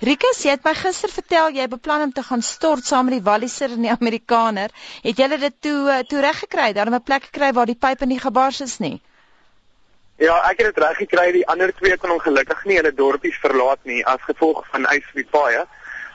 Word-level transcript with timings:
Rikus, 0.00 0.38
jy 0.46 0.54
het 0.54 0.62
my 0.64 0.72
gister 0.72 1.12
vertel 1.12 1.50
jy 1.52 1.66
beplan 1.68 2.06
om 2.06 2.12
te 2.16 2.22
gaan 2.24 2.40
stort 2.40 2.86
saam 2.88 3.10
met 3.10 3.18
die 3.18 3.24
Walliser 3.24 3.74
en 3.74 3.82
die 3.84 3.90
Amerikaner. 3.92 4.72
Het 5.04 5.18
julle 5.20 5.36
dit 5.42 5.56
toe 5.66 5.76
uh, 5.92 5.98
toe 6.08 6.22
reg 6.24 6.38
gekry? 6.46 6.72
Daar 6.72 6.88
'n 6.88 7.02
plek 7.04 7.26
gekry 7.28 7.52
waar 7.52 7.68
die 7.68 7.76
pype 7.76 8.06
nie 8.06 8.18
gebars 8.18 8.60
is 8.64 8.78
nie. 8.78 9.02
Ja, 10.16 10.40
ek 10.48 10.64
het 10.64 10.74
dit 10.74 10.84
reg 10.84 10.96
gekry. 10.96 11.26
Die 11.32 11.46
ander 11.46 11.74
twee 11.76 11.96
kon 11.96 12.16
ongelukkig 12.16 12.64
nie 12.64 12.76
hulle 12.80 12.94
dorpies 12.94 13.36
verlaat 13.44 13.84
nie 13.84 14.00
as 14.06 14.24
gevolg 14.24 14.64
van 14.72 14.88
ys 14.88 15.04
op 15.12 15.20
die 15.20 15.28
paaie. 15.36 15.66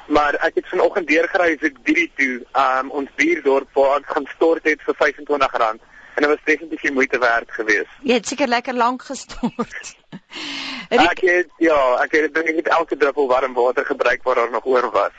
Maar 0.07 0.33
ek 0.33 0.55
het 0.55 0.67
vanoggend 0.73 1.07
deurgery 1.07 1.57
vir 1.61 1.71
Didi 1.83 2.11
toe, 2.17 2.41
um 2.65 2.89
ons 2.89 3.09
buurdorp 3.15 3.69
waar 3.73 3.99
ek 4.01 4.09
gaan 4.17 4.25
stort 4.33 4.65
het 4.65 4.81
vir 4.81 4.95
R25 4.95 5.77
en 6.15 6.23
dit 6.23 6.29
was 6.29 6.45
definitief 6.45 6.81
die 6.81 6.91
moeite 6.91 7.19
werd 7.19 7.51
geweest. 7.51 7.93
Jy 8.01 8.13
het 8.13 8.27
seker 8.27 8.47
lekker 8.47 8.73
lank 8.73 9.03
gestort. 9.03 9.93
Riek, 10.89 11.11
ek 11.11 11.21
het 11.25 11.49
ja, 11.63 11.77
ek 12.03 12.11
het 12.13 12.33
dink 12.35 12.49
ek 12.51 12.59
het 12.61 12.67
elke 12.75 12.97
druppel 12.97 13.27
warm 13.27 13.53
water 13.57 13.85
gebruik 13.85 14.23
wat 14.23 14.37
daar 14.37 14.51
nog 14.53 14.65
oor 14.69 14.89
was. 14.93 15.13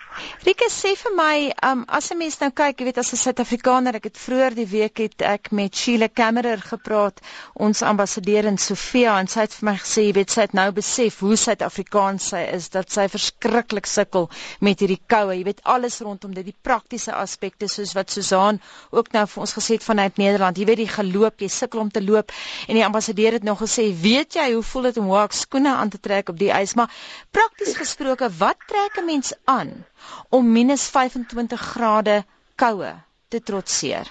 Rieke 0.47 0.69
sê 0.73 0.95
vir 0.97 1.15
my, 1.17 1.37
um 1.67 1.85
as 1.89 2.11
'n 2.13 2.19
mens 2.19 2.39
nou 2.41 2.51
kyk, 2.51 2.79
jy 2.81 2.85
weet 2.85 2.99
as 2.99 3.13
'n 3.13 3.17
Suid-Afrikaner, 3.17 3.97
ek 3.97 4.05
het 4.05 4.19
vroeër 4.19 4.55
die 4.55 4.67
week 4.67 4.99
het 4.99 5.23
ek 5.23 5.51
met 5.51 5.75
Sheila 5.77 6.09
Kammerer 6.09 6.61
gepraat, 6.61 7.21
ons 7.55 7.83
ambassadeur 7.83 8.45
in 8.45 8.59
Sofia 8.59 9.19
en 9.19 9.27
sy 9.27 9.41
het 9.41 9.55
vir 9.55 9.67
my 9.71 9.77
gesê, 9.77 10.07
jy 10.07 10.13
weet 10.13 10.31
sy 10.31 10.41
het 10.41 10.53
nou 10.53 10.71
besef 10.73 11.21
hoe 11.21 11.37
Suid-Afrikaans 11.37 12.29
sy 12.29 12.43
is 12.53 12.69
dat 12.69 12.91
sy 12.91 13.09
verskriklik 13.09 13.87
sukkel 13.87 14.31
met 14.61 14.81
hierdie 14.81 15.01
koue. 15.07 15.35
Jy 15.35 15.45
weet 15.45 15.61
alles 15.65 16.01
rondom 16.01 16.35
dit, 16.35 16.45
die 16.45 16.57
praktiese 16.63 17.13
aspekte 17.13 17.69
soos 17.69 17.95
wat 17.95 18.11
Susan 18.11 18.61
ook 18.91 19.13
nou 19.13 19.27
vir 19.27 19.41
ons 19.41 19.53
gesê 19.53 19.75
het 19.75 19.85
vanuit 19.85 20.17
Nederland. 20.17 20.59
Jy 20.59 20.65
weet 20.65 20.77
die 20.77 20.89
geloop, 20.89 21.41
jy 21.41 21.49
sukkel 21.49 21.81
om 21.81 21.91
te 21.91 22.03
loop 22.03 22.33
en 22.69 22.75
die 22.75 22.85
ambassadeur 22.85 23.33
het 23.33 23.43
nog 23.43 23.59
gesê, 23.59 23.93
weet 23.93 24.35
jy 24.35 24.53
hoe 24.53 24.63
voel 24.63 24.83
dit 24.83 24.97
om 24.97 25.11
hoek 25.11 25.33
skoene 25.57 25.75
aan 25.75 25.89
te 25.89 26.01
trek 26.01 26.29
op 26.29 26.37
die 26.39 26.51
ys, 26.53 26.75
maar 26.77 26.93
prakties 27.33 27.77
gesproke, 27.77 28.29
wat 28.39 28.57
trek 28.69 28.99
'n 29.01 29.05
mens 29.05 29.33
aan 29.45 29.87
om 30.29 30.53
minus 30.53 30.89
25 30.91 31.61
grade 31.61 32.25
koue 32.57 32.93
te 33.29 33.41
trotseer? 33.41 34.07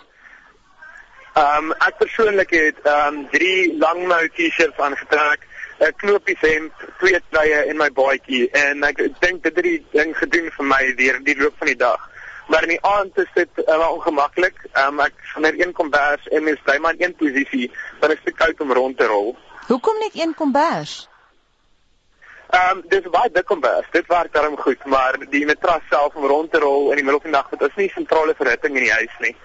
Ehm 1.36 1.70
um, 1.70 1.72
ek 1.72 1.98
persoonlik 1.98 2.50
het 2.50 2.80
ehm 2.84 3.14
um, 3.14 3.30
drie 3.30 3.78
langmou 3.78 4.28
T-shirts 4.28 4.80
aangetrek, 4.80 5.46
'n 5.80 5.94
knoopies 6.02 6.42
hemp, 6.42 6.74
twee 7.00 7.22
treye 7.30 7.62
en 7.70 7.78
my 7.78 7.92
baadjie 7.92 8.50
en 8.50 8.84
ek 8.84 8.98
dink 9.20 9.44
dit 9.44 9.56
het 9.56 9.64
die 9.64 9.86
ding 9.92 10.18
gedoen 10.18 10.50
vir 10.58 10.66
my 10.66 10.84
deur 10.98 11.20
die 11.24 11.38
loop 11.38 11.58
van 11.58 11.68
die 11.68 11.82
dag. 11.88 12.10
Maar 12.48 12.64
in 12.64 12.70
die 12.70 12.86
aand 12.86 13.18
is 13.18 13.32
dit 13.34 13.50
uh, 13.58 13.66
wel 13.66 13.92
ongemaklik. 13.94 14.58
Ehm 14.74 14.94
um, 14.94 15.00
ek 15.00 15.14
wanneer 15.34 15.62
een 15.62 15.74
kom 15.74 15.90
bers 15.90 16.28
en 16.28 16.44
mens 16.44 16.62
bly 16.64 16.78
maar 16.78 16.98
in 16.98 17.04
een 17.04 17.16
posisie, 17.16 17.72
dan 18.00 18.12
is 18.12 18.24
dit 18.24 18.36
koud 18.36 18.62
om 18.62 18.72
rond 18.72 18.98
te 18.98 19.06
rol. 19.06 19.36
Hoekom 19.68 19.98
net 20.00 20.14
een 20.14 20.34
kombers? 20.34 21.10
Ehm 22.54 22.78
um, 22.78 22.82
dis 22.90 23.06
baie 23.10 23.30
dik 23.34 23.46
kombers. 23.50 23.88
Dit 23.92 24.08
werk 24.08 24.34
darm 24.34 24.58
goed, 24.58 24.86
maar 24.86 25.18
die 25.30 25.46
matras 25.46 25.86
self 25.90 26.16
om 26.16 26.26
rond 26.30 26.52
te 26.52 26.60
rol 26.62 26.92
in 26.92 27.00
die 27.00 27.04
middel 27.04 27.22
van 27.24 27.32
die 27.32 27.38
nag, 27.38 27.50
dit 27.50 27.62
is 27.70 27.80
nie 27.80 27.92
sentrale 27.94 28.36
verhitting 28.38 28.76
in 28.78 28.86
die 28.86 28.94
huis 28.94 29.16
nie. 29.20 29.36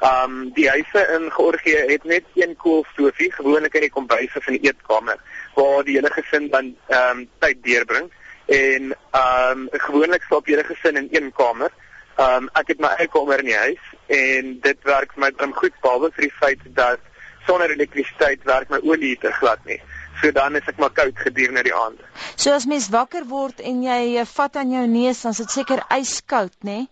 Ehm 0.00 0.24
um, 0.24 0.50
die 0.56 0.68
huise 0.68 1.04
in 1.14 1.30
Georgië 1.32 1.84
het 1.92 2.04
net 2.04 2.24
een 2.34 2.56
koolstofie, 2.56 3.30
gewoonlik 3.32 3.74
in 3.74 3.86
die 3.86 3.94
kombuise 3.94 4.42
van 4.42 4.58
die 4.58 4.70
eetkamer 4.70 5.20
waar 5.54 5.84
die 5.86 5.94
hele 5.98 6.10
gesin 6.14 6.48
dan 6.50 6.72
ehm 6.88 7.18
um, 7.18 7.28
tyd 7.38 7.62
deurbring 7.62 8.10
en 8.46 8.94
ehm 8.94 9.62
um, 9.62 9.68
gewoonlik 9.86 10.26
slaap 10.26 10.46
die 10.46 10.56
hele 10.56 10.66
gesin 10.66 10.96
in 10.96 11.08
een 11.10 11.32
kamer. 11.32 11.70
Ehm 12.16 12.48
um, 12.48 12.50
ek 12.58 12.74
het 12.74 12.82
my 12.82 12.90
eie 12.98 13.08
kamer 13.14 13.38
in 13.44 13.52
die 13.52 13.60
huis 13.62 13.92
en 14.18 14.58
dit 14.66 14.90
werk 14.90 15.14
vir 15.14 15.24
my 15.26 15.30
darm 15.38 15.54
goed 15.54 15.78
behalwe 15.82 16.10
vir 16.16 16.26
die 16.26 16.36
feit 16.40 16.66
dat 16.74 17.06
sonder 17.46 17.70
elektrisiteit 17.70 18.42
werk 18.44 18.70
my 18.70 18.82
olie 18.82 19.14
te 19.22 19.32
glad 19.40 19.62
nie. 19.64 19.78
So 20.20 20.30
dan 20.34 20.56
is 20.58 20.66
ek 20.66 20.78
maar 20.82 20.94
koud 20.94 21.18
gedurende 21.18 21.62
die 21.62 21.74
aand. 21.74 22.00
So 22.34 22.52
as 22.52 22.66
mens 22.66 22.88
wakker 22.90 23.26
word 23.30 23.60
en 23.60 23.82
jy 23.86 24.00
eh, 24.18 24.26
vat 24.26 24.56
aan 24.56 24.72
jou 24.74 24.86
neus, 24.90 25.22
dan 25.22 25.36
is 25.36 25.42
dit 25.44 25.58
seker 25.60 25.84
yskoud, 25.98 26.54
nê? 26.66 26.86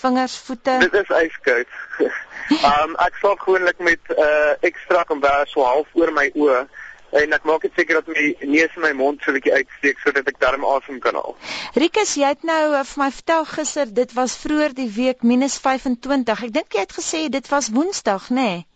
Vingers, 0.00 0.36
voete. 0.46 0.76
Dit 0.86 0.94
is 1.02 1.10
yskoud. 1.24 1.74
um 2.60 2.94
ek 3.06 3.18
slaap 3.20 3.42
gewoonlik 3.44 3.82
met 3.84 4.00
'n 4.08 4.16
uh, 4.16 4.28
eh, 4.28 4.70
ekstra 4.70 5.02
kombers 5.04 5.52
so 5.52 5.66
half 5.66 5.88
oor 5.98 6.12
my 6.12 6.30
oë 6.34 6.62
en 7.20 7.32
ek 7.34 7.44
maak 7.44 7.66
dit 7.66 7.74
seker 7.74 7.98
dat 7.98 8.08
my 8.08 8.24
neus 8.46 8.76
en 8.76 8.82
my 8.86 8.92
mond 9.02 9.22
so 9.22 9.30
'n 9.30 9.38
bietjie 9.38 9.54
uitsteek 9.58 9.98
sodat 9.98 10.28
ek 10.30 10.40
darm 10.40 10.64
asem 10.64 11.00
kan 11.00 11.14
haal. 11.14 11.36
Rikus, 11.74 12.14
jy 12.14 12.32
het 12.32 12.42
nou 12.46 12.62
uh, 12.72 12.84
vir 12.84 13.04
my 13.04 13.10
vertel 13.10 13.44
gister 13.44 13.94
dit 14.00 14.12
was 14.14 14.38
vroeër 14.46 14.74
die 14.74 14.90
week 14.96 15.22
minus 15.22 15.58
-25. 15.60 16.44
Ek 16.48 16.52
dink 16.52 16.72
jy 16.72 16.80
het 16.86 16.98
gesê 17.00 17.28
dit 17.28 17.48
was 17.48 17.68
Woensdag, 17.68 18.30
nê? 18.30 18.34
Nee? 18.34 18.69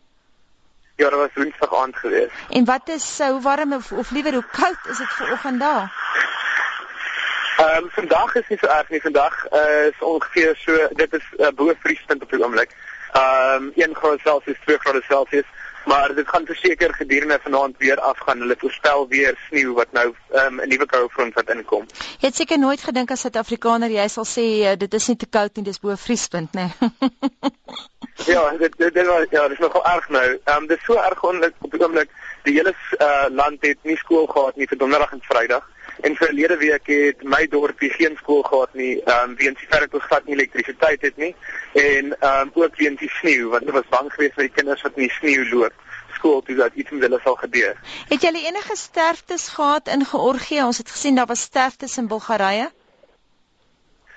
Ja, 0.96 1.08
dit 1.10 1.18
was 1.18 1.34
Woensdag 1.34 1.74
aand 1.74 1.96
gewees. 1.96 2.30
En 2.48 2.64
wat 2.64 2.88
is 2.88 3.16
so 3.16 3.40
warm 3.40 3.72
of, 3.72 3.92
of 3.92 4.10
liewer 4.10 4.32
hoe 4.32 4.46
koud 4.52 4.86
is 4.90 4.96
dit 4.96 5.08
vanoggend 5.08 5.60
daar? 5.60 5.92
Ehm 7.56 7.84
um, 7.84 7.90
vandag 7.90 8.34
is 8.34 8.48
nie 8.48 8.58
so 8.58 8.66
erg 8.66 8.88
nie. 8.88 9.00
Vandag 9.00 9.34
uh, 9.52 9.86
is 9.86 9.98
ongeveer 9.98 10.56
so 10.56 10.88
dit 10.92 11.12
is 11.12 11.26
uh, 11.38 11.48
bo 11.54 11.74
vriespunt 11.78 12.22
op 12.22 12.30
die 12.30 12.42
oomblik. 12.44 12.76
Ehm 13.12 13.62
um, 13.62 13.72
1 13.74 13.94
graad 13.94 14.20
Celsius, 14.20 14.58
2 14.64 14.78
grade 14.78 15.02
Celsius, 15.08 15.46
maar 15.84 16.14
dit 16.14 16.28
gaan 16.28 16.46
verseker 16.46 16.94
gedurende 16.94 17.38
vanaand 17.42 17.76
weer 17.78 18.00
afgaan. 18.00 18.38
Hulle 18.38 18.56
voorspel 18.58 19.08
weer 19.08 19.38
sneeu 19.48 19.72
wat 19.72 19.92
nou 19.92 20.14
um, 20.32 20.60
'n 20.60 20.68
nuwe 20.68 20.86
koue 20.86 21.08
front 21.08 21.34
wat 21.34 21.50
inkom. 21.50 21.86
Jy 22.18 22.26
het 22.26 22.36
seker 22.36 22.58
nooit 22.58 22.82
gedink 22.82 23.10
as 23.10 23.20
Suid-Afrikaner 23.20 23.90
jy 23.90 24.08
sal 24.08 24.26
sê 24.26 24.46
uh, 24.70 24.76
dit 24.76 24.94
is 24.94 25.08
nie 25.08 25.16
te 25.16 25.26
koud 25.26 25.56
nie, 25.56 25.64
dis 25.64 25.80
bo 25.80 25.96
vriespunt, 25.96 26.52
nê? 26.54 26.70
ja, 28.14 28.50
dit 28.50 28.72
dit 28.76 28.94
dit 28.94 29.06
was 29.06 29.26
ja, 29.30 29.48
dis 29.48 29.58
nogal 29.58 29.84
erg 29.84 30.08
nou. 30.08 30.38
Ehm 30.44 30.62
um, 30.62 30.66
dis 30.66 30.84
so 30.84 30.94
erg 30.94 31.22
onlik 31.22 31.54
op 31.60 31.70
die 31.70 31.82
oomblik. 31.82 32.10
Die 32.42 32.54
hele 32.54 32.74
uh, 32.98 33.24
land 33.30 33.62
het 33.66 33.78
nie 33.82 33.96
skool 33.96 34.26
gehad 34.26 34.56
nie 34.56 34.68
vir 34.68 34.78
donderdag 34.78 35.12
en 35.12 35.22
vrydag. 35.22 35.70
En 36.00 36.16
verlede 36.16 36.56
week 36.56 36.86
het 36.86 37.22
my 37.22 37.46
dorpie 37.48 37.90
geen 37.90 38.16
skool 38.16 38.42
gehad 38.42 38.74
nie, 38.74 39.02
ehm 39.02 39.30
um, 39.30 39.36
weens 39.36 39.58
die 39.58 39.68
feit 39.68 39.86
dat 39.86 39.94
ons 39.94 40.10
glad 40.10 40.26
nie 40.26 40.34
elektrisiteit 40.34 41.02
het 41.02 41.16
nie 41.16 41.34
en 41.72 42.16
ehm 42.18 42.40
um, 42.40 42.50
ook 42.54 42.76
weens 42.76 43.00
die 43.00 43.10
sneeu, 43.20 43.48
want 43.48 43.64
dit 43.64 43.74
was 43.74 43.90
bang 43.90 44.12
geweest 44.12 44.34
vir 44.34 44.48
die 44.48 44.56
kinders 44.58 44.82
wat 44.82 44.96
in 44.96 45.08
die 45.08 45.16
sneeu 45.18 45.48
loop 45.50 45.82
skool 46.14 46.42
toe 46.42 46.56
dat 46.56 46.74
iets 46.74 46.90
met 46.90 47.02
hulle 47.06 47.20
sal 47.24 47.34
gebeur. 47.34 47.76
Het 48.08 48.22
julle 48.22 48.46
enige 48.46 48.76
sterftes 48.76 49.48
gehad 49.48 49.88
in 49.88 50.04
Georgië? 50.04 50.62
Ons 50.62 50.78
het 50.78 50.90
gesien 50.90 51.14
daar 51.14 51.26
was 51.26 51.40
sterftes 51.40 51.96
in 51.98 52.08
Bulgarië. 52.08 52.70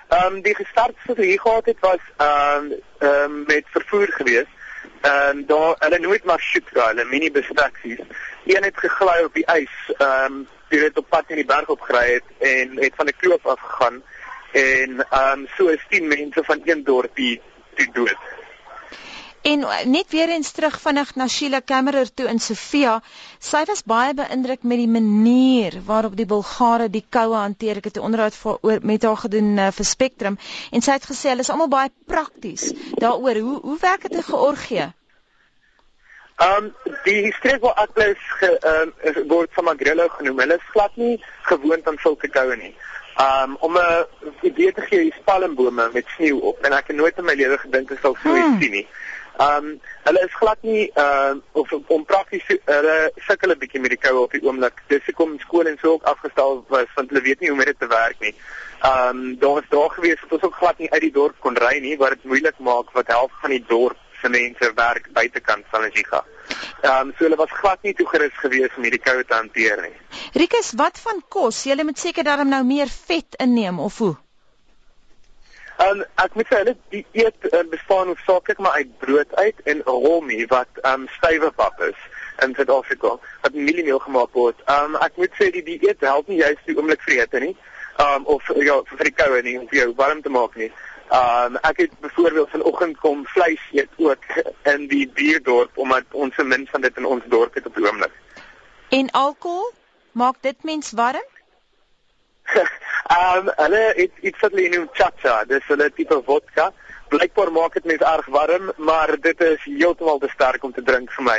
Ehm 0.08 0.34
um, 0.34 0.42
die 0.42 0.54
gestartes 0.54 1.04
wat 1.04 1.16
hier 1.16 1.40
gehad 1.40 1.66
het 1.66 1.80
was 1.80 2.04
ehm 2.16 2.64
um, 2.64 2.72
ehm 2.98 3.32
um, 3.32 3.44
met 3.46 3.64
vervoer 3.70 4.08
geweest. 4.10 4.54
Ehm 5.00 5.36
um, 5.36 5.46
daar 5.46 5.74
hulle 5.78 5.98
nooit 5.98 6.24
maar 6.24 6.40
shoot 6.40 6.72
daar, 6.72 6.88
hulle 6.88 7.04
mini 7.04 7.30
bestaksies. 7.30 7.98
Een 8.44 8.64
het 8.64 8.78
gegly 8.78 9.24
op 9.24 9.34
die 9.34 9.46
ys. 9.52 9.92
Ehm 9.96 10.32
um, 10.32 10.48
die 10.68 10.80
het 10.80 10.98
op 10.98 11.08
pad 11.08 11.24
in 11.26 11.36
die 11.36 11.44
berg 11.44 11.68
opgery 11.68 12.12
het 12.12 12.24
en 12.38 12.76
het 12.76 12.92
van 12.96 13.06
'n 13.06 13.16
kloof 13.16 13.46
af 13.46 13.60
gegaan 13.60 14.02
en 14.52 15.06
ehm 15.10 15.38
um, 15.38 15.46
so 15.56 15.66
is 15.66 15.86
10 15.88 16.08
mense 16.08 16.44
van 16.44 16.60
een 16.64 16.84
dorpie 16.84 17.40
toe 17.74 17.88
dood. 17.92 18.16
En 19.42 19.60
uh, 19.60 19.84
net 19.84 20.10
weer 20.10 20.28
eens 20.28 20.50
terug 20.50 20.80
vinnig 20.80 21.14
na 21.14 21.26
Sheila 21.28 21.60
Kammerer 21.60 22.14
toe 22.14 22.26
in 22.26 22.38
Sofia. 22.38 22.98
Sy 23.38 23.62
was 23.64 23.84
baie 23.86 24.14
beïndruk 24.14 24.62
met 24.62 24.78
die 24.78 24.90
manier 24.90 25.78
waarop 25.86 26.16
die 26.16 26.26
Bulgare 26.26 26.90
die 26.90 27.04
koue 27.08 27.36
hanteer. 27.36 27.78
Ek 27.78 27.84
het 27.84 27.96
'n 27.96 28.06
onderhoud 28.08 28.34
vir 28.34 28.80
met 28.82 29.02
haar 29.02 29.16
gedoen 29.16 29.58
uh, 29.58 29.70
vir 29.70 29.84
Spectrum 29.84 30.38
en 30.70 30.82
sy 30.82 30.92
het 30.92 31.06
gesê 31.06 31.30
hulle 31.30 31.46
is 31.46 31.50
almal 31.50 31.68
baie 31.68 31.90
prakties 32.06 32.72
daaroor 32.98 33.36
hoe 33.36 33.60
hoe 33.60 33.78
werk 33.80 34.02
dit 34.02 34.12
in 34.12 34.22
Georgië? 34.22 34.92
Ehm 36.38 36.64
um, 36.64 36.74
die 37.04 37.34
waar 37.60 37.78
ek 37.82 37.92
bly 37.94 38.14
ehm 38.40 38.92
um, 39.04 39.28
word 39.28 39.50
van 39.52 39.64
Magrelo 39.64 40.08
genoem. 40.08 40.38
Hulle 40.38 40.54
is 40.54 40.70
glad 40.72 40.96
nie 40.96 41.24
gewoond 41.42 41.88
aan 41.88 41.98
sulke 41.98 42.28
koue 42.28 42.56
nie. 42.56 42.74
Um 43.18 43.56
om 43.60 43.78
'n 43.78 44.06
idee 44.42 44.72
te 44.72 44.80
gee, 44.80 45.08
is 45.08 45.20
palmbome 45.24 45.90
met 45.92 46.06
sneeu 46.14 46.38
op 46.38 46.64
en 46.64 46.72
ek 46.72 46.86
het 46.86 46.96
nooit 46.96 47.18
in 47.18 47.24
my 47.24 47.34
lewe 47.34 47.58
gedink 47.58 47.90
ek 47.90 47.98
sal 48.02 48.16
so 48.22 48.36
iets 48.36 48.46
hmm. 48.46 48.60
sien 48.60 48.70
nie. 48.70 48.86
Um 49.38 49.80
hulle 50.02 50.22
is 50.26 50.34
glad 50.34 50.62
nie 50.66 50.88
uh 50.98 51.34
of 51.52 51.72
om 51.72 52.04
prakties 52.04 52.46
hulle 52.48 52.96
sukkel 53.26 53.52
'n 53.54 53.58
bietjie 53.58 53.80
met 53.80 53.94
die 53.94 54.00
koue 54.02 54.24
op 54.24 54.32
die 54.34 54.42
oomblik. 54.42 54.82
Dis 54.88 55.06
hoekom 55.06 55.38
skool 55.38 55.70
en 55.70 55.78
so 55.82 55.92
ook 55.92 56.08
afgestel 56.12 56.64
was 56.68 56.90
want 56.96 57.10
hulle 57.10 57.22
weet 57.22 57.40
nie 57.40 57.50
hoe 57.50 57.58
om 57.58 57.64
dit 57.64 57.78
te 57.78 57.86
werk 57.86 58.18
nie. 58.20 58.34
Um 58.90 59.38
daar 59.38 59.54
was 59.60 59.70
daar 59.70 59.90
gewees 59.90 60.20
dat 60.20 60.32
ons 60.32 60.42
ook 60.42 60.58
glad 60.58 60.78
nie 60.78 60.90
uit 60.90 61.00
die 61.06 61.14
dorp 61.20 61.38
kon 61.38 61.56
ry 61.56 61.78
nie 61.78 61.96
wat 61.96 62.18
dit 62.18 62.24
moeilik 62.24 62.58
maak 62.58 62.90
wat 62.98 63.14
help 63.14 63.30
van 63.40 63.50
die 63.50 63.64
dorp 63.68 63.96
se 64.20 64.28
mense 64.28 64.72
werk 64.74 65.12
buitekant 65.12 65.64
van 65.70 65.86
Ajiga. 65.86 66.24
Um 66.82 67.14
so 67.14 67.24
hulle 67.24 67.36
was 67.36 67.58
glad 67.62 67.82
nie 67.82 67.94
toegerus 67.94 68.34
gewees 68.42 68.74
om 68.76 68.82
hierdie 68.82 69.04
koue 69.06 69.24
te 69.24 69.34
hanteer 69.34 69.82
nie. 69.82 69.94
Rikus, 70.34 70.72
wat 70.74 70.98
van 70.98 71.22
kos? 71.28 71.62
Jy 71.64 71.82
moet 71.84 71.98
seker 71.98 72.24
daarom 72.24 72.48
nou 72.48 72.64
meer 72.64 72.88
vet 72.88 73.38
inneem 73.38 73.78
of 73.78 73.98
hoe? 73.98 74.16
Um 75.78 76.00
ek 76.18 76.34
moet 76.34 76.48
sê 76.50 76.58
hulle 76.58 76.74
die 76.90 77.04
eet 77.14 77.44
uh, 77.52 77.62
bestaan 77.70 78.10
hoofsaaklik 78.10 78.58
maar 78.58 78.80
uit 78.80 78.90
brood 78.98 79.34
uit 79.38 79.60
en 79.70 79.82
romi 79.86 80.46
wat 80.50 80.80
um 80.90 81.06
stywe 81.18 81.50
pap 81.54 81.78
is 81.86 82.00
in 82.42 82.54
Suid-Afrika 82.54 83.12
wat 83.42 83.54
mieliemeel 83.54 84.00
gemaak 84.02 84.34
word. 84.34 84.58
Um 84.74 84.96
ek 85.06 85.20
moet 85.22 85.38
sê 85.38 85.52
die 85.54 85.62
dieet 85.62 86.02
help 86.02 86.26
nie 86.28 86.40
juist 86.40 86.66
die 86.66 86.74
oomblik 86.74 87.04
vrede 87.06 87.42
nie. 87.46 87.54
Um 88.02 88.26
of 88.26 88.50
ja 88.58 88.80
vir 88.90 89.06
die 89.06 89.14
koue 89.22 89.42
nie 89.46 89.54
om 89.60 89.68
vir 89.70 89.84
jou 89.84 89.88
warm 90.02 90.22
te 90.22 90.34
maak 90.34 90.58
nie. 90.58 90.72
Um 91.14 91.60
ek 91.62 91.84
het 91.84 91.94
byvoorbeeld 92.02 92.50
vanoggend 92.56 92.98
kom 93.04 93.22
vleis 93.36 93.70
eet 93.78 94.02
ook 94.02 94.26
in 94.74 94.90
die 94.90 95.06
buurdorp 95.06 95.78
omdat 95.78 96.10
ons 96.26 96.34
se 96.34 96.44
min 96.44 96.66
van 96.74 96.82
dit 96.88 96.98
in 96.98 97.06
ons 97.06 97.30
dorp 97.30 97.54
het 97.54 97.70
op 97.70 97.78
die 97.78 97.86
oomblik. 97.86 98.18
En 98.90 99.10
alkohol 99.10 99.70
maak 100.12 100.42
dit 100.42 100.66
mens 100.66 100.90
warm? 100.90 101.28
Ehm 103.08 103.48
um, 103.48 103.52
hulle 103.56 103.92
het 103.96 104.12
iets 104.20 104.40
wat 104.40 104.52
hulle 104.52 104.68
noem 104.68 104.88
chacha, 104.92 105.44
dis 105.48 105.64
hulle 105.72 105.90
tipe 105.96 106.20
vodka. 106.26 106.72
Blykbaar 107.08 107.50
maak 107.52 107.78
dit 107.78 107.84
net 107.88 108.02
erg 108.04 108.26
warm, 108.26 108.72
maar 108.76 109.14
dit 109.20 109.40
is 109.40 109.62
heeltemal 109.64 110.18
te 110.18 110.28
sterk 110.28 110.64
om 110.64 110.72
te 110.76 110.84
drink 110.84 111.12
vir 111.16 111.24
my. 111.24 111.38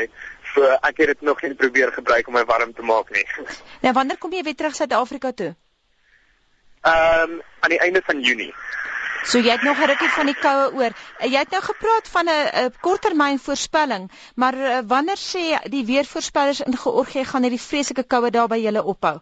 So 0.54 0.66
ek 0.66 1.04
het 1.04 1.14
dit 1.14 1.22
nog 1.22 1.42
nie 1.46 1.54
probeer 1.54 1.94
gebruik 1.94 2.28
om 2.28 2.34
my 2.40 2.46
warm 2.50 2.74
te 2.74 2.82
maak 2.82 3.14
nie. 3.14 3.26
Nou 3.86 3.94
wanneer 3.94 4.18
kom 4.18 4.34
jy 4.34 4.42
weer 4.44 4.58
terug 4.58 4.76
Suid-Afrika 4.76 5.32
toe? 5.32 5.54
Ehm 6.82 7.38
um, 7.38 7.42
aan 7.60 7.76
die 7.76 7.82
einde 7.86 8.02
van 8.06 8.26
Junie. 8.26 8.54
So 9.30 9.38
jy 9.38 9.52
het 9.52 9.62
nog 9.62 9.78
'n 9.78 9.92
rukkie 9.94 10.10
van 10.10 10.26
die 10.26 10.40
koue 10.42 10.74
oor. 10.74 10.94
Jy 11.20 11.38
het 11.38 11.52
nou 11.52 11.62
gepraat 11.62 12.08
van 12.08 12.30
'n 12.30 12.74
korttermyn 12.82 13.40
voorspelling, 13.40 14.12
maar 14.36 14.54
eh, 14.54 14.80
wanneer 14.88 15.18
sê 15.18 15.70
die 15.70 15.86
weervoorspellers 15.86 16.62
in 16.62 16.78
Georgië 16.78 17.26
gaan 17.26 17.42
hierdie 17.42 17.62
vreeslike 17.62 18.04
koue 18.04 18.32
daar 18.32 18.48
by 18.48 18.58
julle 18.58 18.84
ophou? 18.84 19.20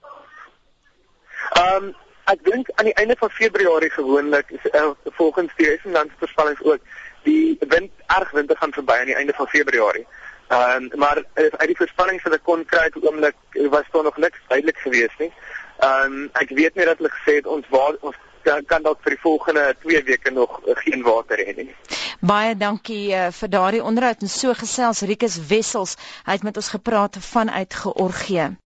Ehm 1.51 1.83
um, 1.83 1.95
ek 2.33 2.43
dink 2.43 2.69
aan 2.75 2.89
die 2.89 2.95
einde 2.99 3.15
van 3.19 3.29
Februarie 3.29 3.89
gewoonlik 3.89 4.51
uh, 4.51 4.89
volgens 5.19 5.53
die 5.55 5.69
Essenlandsvoorspellings 5.71 6.63
ook 6.63 6.79
die 7.23 7.57
wind 7.59 7.91
erg 8.05 8.31
winter 8.31 8.57
gaan 8.57 8.73
verby 8.73 8.99
aan 8.99 9.11
die 9.11 9.19
einde 9.19 9.33
van 9.33 9.47
Februarie. 9.47 10.05
Ehm 10.47 10.89
um, 10.91 10.99
maar 10.99 11.23
uit 11.33 11.67
die 11.67 11.77
voorspellings 11.77 12.23
wat 12.23 12.37
ek 12.37 12.43
kon 12.43 12.65
kry 12.65 12.85
op 12.93 13.03
oomblik 13.03 13.35
was 13.73 13.89
daar 13.91 14.03
nog 14.03 14.17
niks 14.17 14.39
duidelik 14.47 14.77
geweest 14.83 15.19
nie. 15.19 15.31
Ehm 15.77 16.13
um, 16.19 16.29
ek 16.33 16.53
weet 16.59 16.75
net 16.75 16.91
dat 16.91 17.01
hulle 17.01 17.15
gesê 17.15 17.39
het 17.39 17.47
ons 17.55 17.67
waar 17.69 17.95
ons 17.99 18.15
kan, 18.47 18.63
kan 18.65 18.83
dalk 18.83 19.01
vir 19.03 19.15
die 19.15 19.23
volgende 19.23 19.65
2 19.83 20.03
weke 20.03 20.31
nog 20.31 20.59
geen 20.83 21.03
water 21.03 21.39
hê 21.39 21.55
nie. 21.55 21.69
Baie 22.19 22.55
dankie 22.55 23.11
uh, 23.15 23.27
vir 23.39 23.51
daardie 23.57 23.83
onderhoud 23.83 24.23
en 24.23 24.31
so 24.31 24.53
gesels 24.53 25.03
Rikus 25.11 25.39
Wessels. 25.51 25.97
Hy 26.25 26.39
het 26.39 26.47
met 26.47 26.57
ons 26.57 26.71
gepraat 26.75 27.19
vanuit 27.31 27.73
Georgië. 27.83 28.57